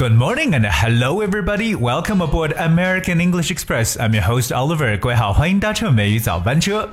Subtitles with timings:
[0.00, 1.74] Good morning and hello everybody.
[1.74, 3.96] Welcome aboard American English Express.
[3.98, 4.98] I'm your host Oliver.
[4.98, 6.88] 各位好，欢迎搭乘美语早班车。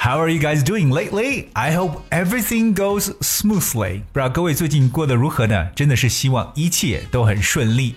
[0.00, 1.46] How are you guys doing lately?
[1.52, 4.02] I hope everything goes smoothly.
[4.12, 5.68] 不知道各位最近过得如何呢？
[5.76, 7.94] 真的是希望一切都很顺利。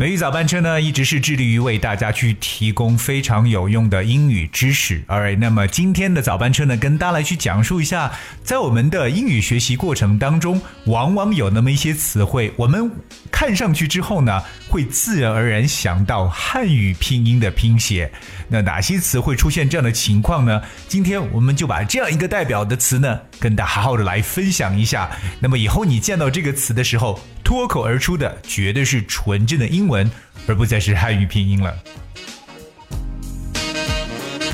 [0.00, 5.02] 美语早班车呢，一直是致力于为大家去提供非常有用的英语知识。
[5.06, 8.10] Alright，那么今天的早班车呢，跟大家来去讲述一下，
[8.42, 12.90] 在我们的英语学习过程当中，往往有那么一些词汇，我们
[13.30, 18.10] 看上去之后呢，会自然而然想到汉语拼音的拼写。
[18.48, 20.62] 那哪些词会出现这样的情况呢？
[20.88, 25.10] 今天我们就把这样一个代表的词呢，跟大家好好的来分享一下。
[25.40, 30.08] 那么以后你见到这个词的时候，脱口而出的绝对是纯正的英文，
[30.46, 31.76] 而不再是汉语拼音了。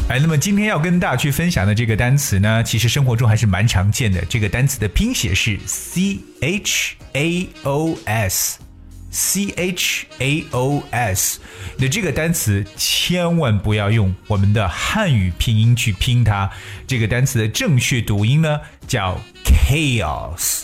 [0.09, 4.25] 哎，那么今天要跟大家去分享的这个单词呢，其实生活中还是蛮常见的。
[4.25, 11.39] 这个单词的拼写是 C H A O S，C H A O S。
[11.77, 16.51] 那这个单词千万不要用我们的汉语拼音去拼它。
[16.87, 20.63] 这个单词的正确读音呢，叫 chaos。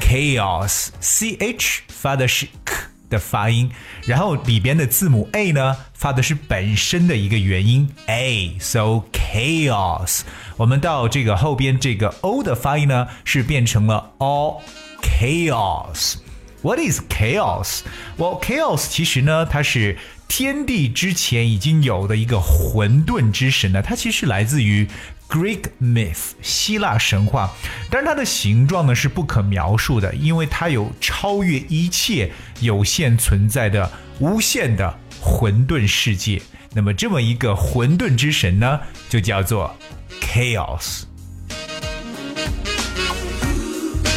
[0.00, 2.74] Chaos，c h 发的是 k
[3.08, 3.70] 的发音，
[4.04, 10.22] 然后里边的字母 a 呢发的是本身的一个元音 a，so chaos。
[10.56, 14.60] 我们到这个后边这个 o 的发音呢是变成了 all
[15.02, 16.16] chaos。
[16.62, 24.88] What is chaos？Well, chaos 其实呢它是天地之前已经有的一个混沌之神呢，它其实来自于。
[25.28, 27.50] Greek myth，希腊神话，
[27.90, 36.40] 但是它的形状呢是不可描述的，因为它有超越一切有限存在的无限的混沌世界。
[36.72, 39.74] 那么这么一个混沌之神呢，就叫做
[40.20, 41.02] Chaos。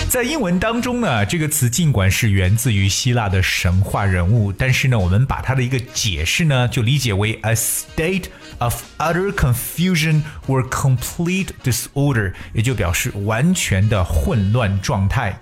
[0.09, 8.27] 在英文当中呢，这个词尽管是源自于希腊的神话人物，但是呢，我们把它的一个解释呢，就理解为 a state
[8.59, 15.41] of utter confusion or complete disorder，也就表示完全的混乱状态。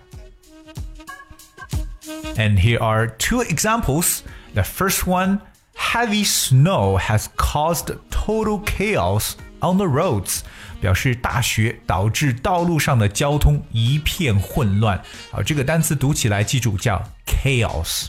[2.37, 4.21] And here are two examples.
[4.55, 5.41] The first one,
[5.75, 10.40] heavy snow has caused total chaos on the roads.
[10.80, 15.02] 表示大雪导致道路上的交通一片混乱。
[15.32, 18.08] 好，这个单词读起来记住叫 chaos。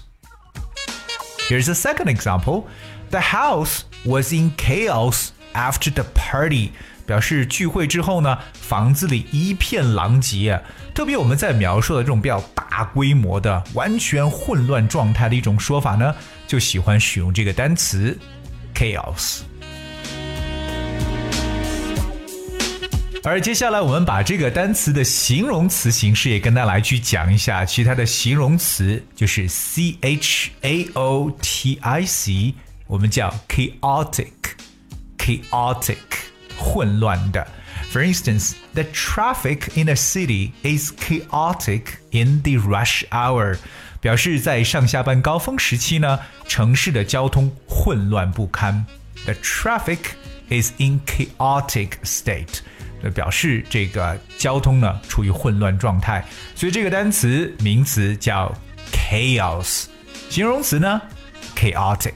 [1.49, 2.65] Here's a second example.
[3.11, 6.73] The house was in chaos after the party.
[7.07, 10.63] 表示聚会之后呢，房子里一片狼藉。
[10.95, 16.15] 特别我们在描述的这种比较大规模的、完全混乱状态的一种说法呢，
[16.47, 18.19] 就喜欢使用这个单词
[18.75, 19.39] chaos。
[23.24, 27.64] 而接下来，我们把这个单词的形容词形式也跟大家来去讲一下。
[27.64, 32.54] 其他的形容词就是 c h a o t i c，
[32.86, 35.96] 我们叫 chaotic，chaotic，
[36.58, 37.48] 混乱的。
[37.94, 43.58] For instance, the traffic in a city is chaotic in the rush hour，
[44.02, 48.86] 表示在上下班高峰时期呢，城市的交通混乱不堪。
[49.24, 50.00] The traffic
[50.50, 52.60] is in chaotic state。
[53.15, 58.55] 表示这个交通呢处于混乱状态，所以这个单词名词叫
[58.93, 59.85] chaos，
[60.29, 61.01] 形容词呢
[61.57, 62.13] chaotic。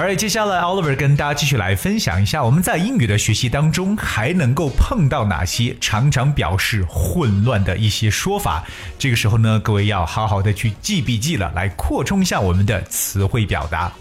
[0.00, 8.64] 而接下来 Oliver 跟大家继续来分享一下，我们在英语的学习当中还能够碰到哪些常常表示混乱的一些说法。
[8.96, 13.92] 这个时候呢，各位要好好的去记笔记了，来扩充一下我们的词汇表达。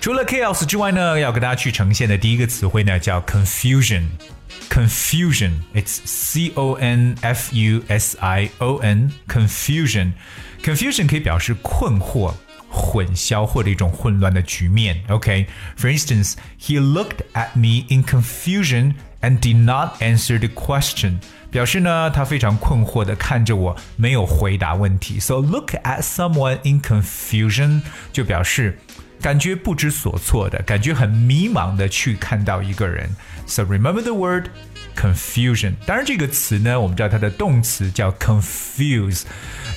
[0.00, 12.34] 除了 chaos 之外呢，要跟大家去呈现的第一个词汇呢叫 confusion。confusion，it's c o n f u s i o n confusion。confusion 可以表示困惑、
[12.70, 15.02] 混淆或者一种混乱的局面。
[15.08, 21.14] OK，for instance, he looked at me in confusion and did not answer the question。
[21.50, 25.18] 表示呢，他非常困惑的看着我，没有回答问题。
[25.18, 27.82] So look at someone in confusion
[28.12, 28.78] 就表示。
[29.21, 33.09] 感觉不知所措的感觉，很迷茫的去看到一个人。
[33.45, 34.47] So remember the word
[34.95, 35.73] confusion。
[35.85, 39.23] 当然，这个词呢，我们知道它的动词叫 confuse。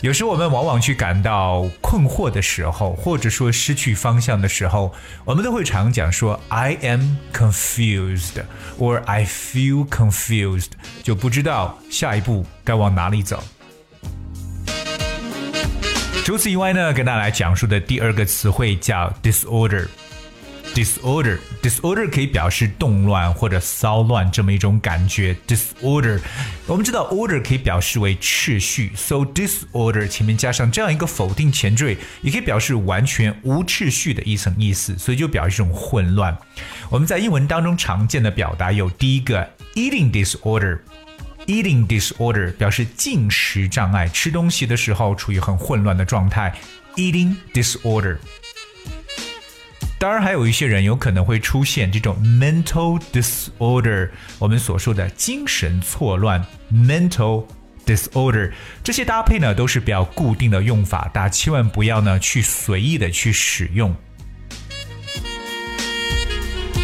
[0.00, 4.94] 有时我们往往去感到困惑的时候，或者说失去方向的时候，
[5.24, 10.70] 我们都会常讲说 I am confused，or I feel confused，
[11.02, 13.42] 就不知道下一步该往哪里走。
[16.24, 19.86] 除此以外呢，跟大家来讲述的第二个词汇叫 disorder。
[20.74, 25.36] disorder disorder 可以表示动乱或者骚乱这么一种感觉。
[25.46, 26.18] disorder，
[26.66, 36.34] 我们知道 order 可以表示为秩序，so disorder 前面加上这样一个否定前缀，也可以表示完全无秩序的一层意思，所以就表示一种混乱。
[36.88, 40.78] 我们在英文当中常见的表达有第一个 eating disorder。
[41.46, 46.54] Eating disorder 表示进食障碍，吃东西的时候处于很混乱的状态。
[46.96, 48.16] Eating disorder。
[49.98, 57.46] 当然，还有一些人有可能会出现这种 mental disorder，我们所说的精神错乱 mental
[57.86, 58.52] disorder。
[58.82, 63.94] 这些搭配呢都是比较固定的用法，大家千万不要呢去随意的去使用。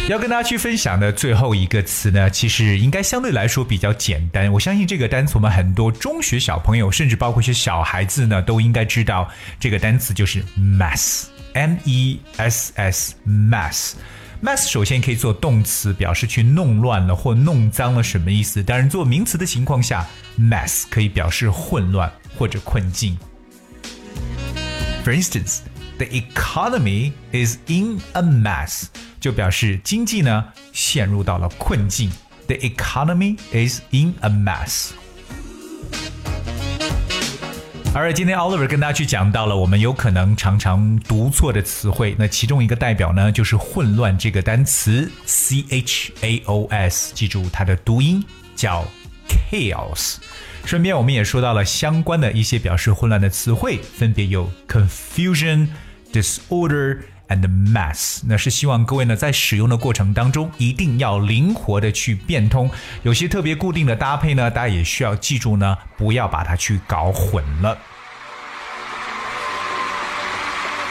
[0.07, 4.51] 要跟大家去分享的最后一个词呢，其实应该相对来说比较简单。
[4.51, 14.67] 我相信这个单词，我们很多中学小朋友，甚至包括一些小孩子呢，都应该知道这个单词就是 mess，m e s s，mess，mess。
[14.69, 18.61] 首先可以做动词，表示去弄乱了或弄脏了什么意思。
[18.61, 20.05] 当然，做名词的情况下
[20.37, 23.17] ，mess 可以表示混乱或者困境。
[25.05, 25.59] For instance,
[26.01, 28.85] the economy is in a mess.
[29.19, 32.11] 就表示经济呢陷入到了困境。
[32.47, 34.89] The economy is in a mess。
[37.93, 48.23] 而今天 Oliver 跟大家去讲到了我们有可能常常读错的词汇，那其中一个代表呢就是混乱这个单词 C H A O S，记住它的读音
[48.55, 48.85] 叫
[49.27, 50.15] chaos。
[50.63, 55.67] 顺便我们也说到了相关的一些表示混乱的词汇，分别有 confusion、
[56.11, 56.99] disorder。
[57.31, 62.69] and mess，那是希望各位呢在使用的过程当中一定要灵活的去变通，
[63.03, 67.77] 有些特别固定的搭配呢，大家也需要记住呢，不要把它去搞混了。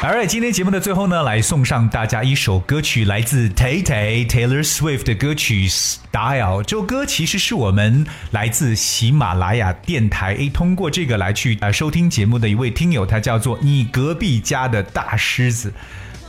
[0.02, 6.62] Alright，今天节目的最后呢，来送上大家一首歌曲，来自 Tay Tay Taylor Swift 的歌曲 Style。
[6.62, 15.70] 这首歌其实是我们来自喜马拉雅电台，诶，通过这个来去呃收听节目的一位听友，他叫做你隔壁家的大狮子。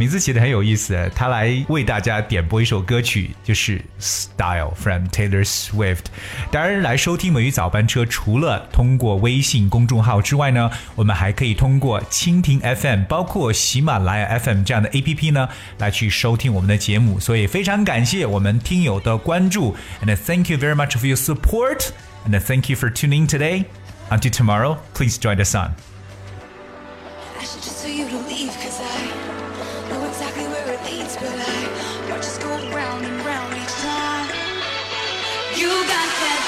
[0.01, 6.05] 名字起的很有意思，他来为大家点播一首歌曲，就是《Style》from Taylor Swift。
[6.49, 17.19] 当然，来收听《美语早班车》，除了通过微信公众号之外呢，我们还可以通过蜻蜓 FM、包括喜马拉雅 FM 这样的 APP 呢，来去收听我们的节目。
[17.19, 23.65] 所以非常感谢我们听友的关注，and thank you very much for your support，and thank you for tuning today.
[24.09, 25.90] Until tomorrow, please join us on.
[31.19, 34.27] but I watch us go round and round each time.
[35.55, 36.40] You got that.